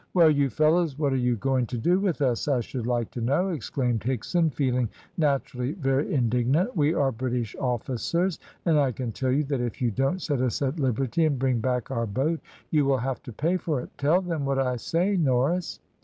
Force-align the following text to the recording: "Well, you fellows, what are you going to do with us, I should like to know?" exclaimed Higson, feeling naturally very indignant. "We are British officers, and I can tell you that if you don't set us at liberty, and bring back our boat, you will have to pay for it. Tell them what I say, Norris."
"Well, 0.15 0.31
you 0.31 0.49
fellows, 0.49 0.97
what 0.97 1.13
are 1.13 1.15
you 1.15 1.35
going 1.35 1.67
to 1.67 1.77
do 1.77 1.99
with 1.99 2.23
us, 2.23 2.47
I 2.47 2.61
should 2.61 2.87
like 2.87 3.11
to 3.11 3.21
know?" 3.21 3.49
exclaimed 3.49 3.99
Higson, 4.01 4.51
feeling 4.51 4.89
naturally 5.15 5.73
very 5.73 6.11
indignant. 6.11 6.75
"We 6.75 6.95
are 6.95 7.11
British 7.11 7.55
officers, 7.59 8.39
and 8.65 8.79
I 8.79 8.93
can 8.93 9.11
tell 9.11 9.31
you 9.31 9.43
that 9.43 9.61
if 9.61 9.79
you 9.79 9.91
don't 9.91 10.19
set 10.19 10.41
us 10.41 10.59
at 10.63 10.79
liberty, 10.79 11.23
and 11.25 11.37
bring 11.37 11.59
back 11.59 11.91
our 11.91 12.07
boat, 12.07 12.39
you 12.71 12.83
will 12.85 12.97
have 12.97 13.21
to 13.21 13.31
pay 13.31 13.57
for 13.57 13.79
it. 13.79 13.95
Tell 13.99 14.21
them 14.23 14.43
what 14.43 14.57
I 14.57 14.77
say, 14.77 15.17
Norris." 15.17 15.79